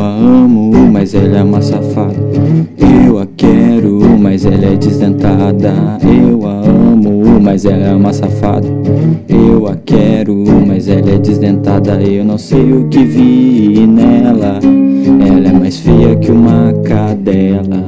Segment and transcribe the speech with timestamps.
[0.00, 2.16] Eu a amo, mas ela é uma safada.
[3.04, 5.74] Eu a quero, mas ela é desdentada.
[6.02, 8.66] Eu a amo, mas ela é uma safada.
[9.28, 12.00] Eu a quero, mas ela é desdentada.
[12.00, 14.58] Eu não sei o que vi nela.
[15.28, 17.84] Ela é mais feia que uma cadela.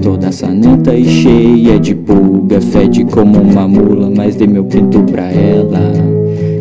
[0.00, 2.60] Toda sanenta e cheia de pulga.
[2.60, 5.80] Fede como uma mula, mas dei meu pinto pra ela.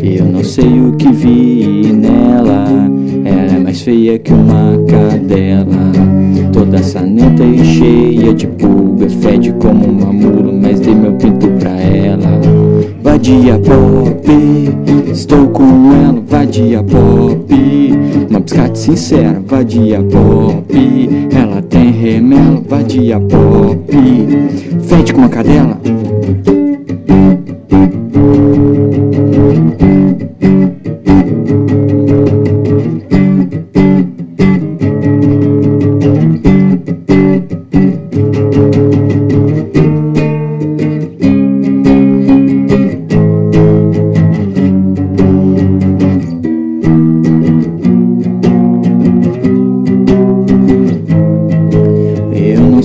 [0.02, 2.69] Eu não sei o que vi nela.
[3.90, 5.66] Feia que uma cadela.
[6.54, 9.10] Toda sanenta e cheia de pulga.
[9.10, 12.40] Fede como uma mula, mas dei meu pinto pra ela.
[13.02, 15.64] Vadia pop, estou com
[16.04, 17.52] ela, vadia pop.
[18.30, 21.10] Uma biscate sincera, vadia pop.
[21.36, 23.98] Ela tem remelo, vadia pop.
[24.84, 25.80] Fede com uma cadela.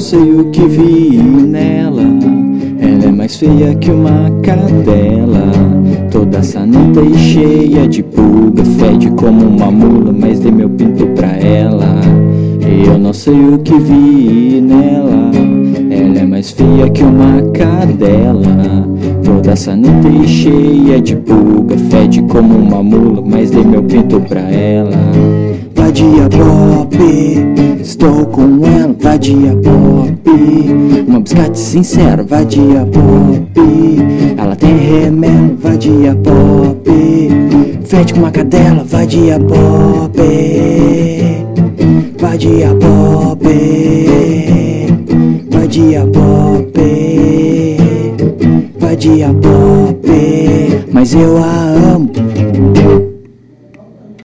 [0.04, 2.02] Sei o que vi nela.
[2.78, 5.50] Ela é mais feia que uma cadela.
[6.10, 8.62] Toda sanita e cheia de pulga.
[8.78, 11.98] Fede como uma mula, mas dei meu pinto pra ela.
[12.86, 15.30] Eu não sei o que vi nela.
[15.90, 18.86] Ela é mais feia que uma cadela.
[19.24, 21.78] Toda sanita e cheia de pulga.
[21.78, 25.23] Fede como uma mula, mas dei meu pinto pra ela.
[25.94, 26.96] Vadia pop,
[27.80, 30.28] estou com ela, vadia pop.
[31.06, 33.60] Uma biscate sincera, vadia pop.
[34.36, 36.90] Ela tem remelo, vadia pop.
[37.84, 40.18] Fede com uma cadela, vadia pop.
[42.18, 43.44] Vadia pop.
[45.48, 46.80] Vadia pop.
[48.80, 50.08] Vadia pop.
[50.92, 53.13] Mas eu a amo.